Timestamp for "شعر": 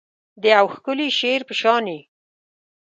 1.19-1.41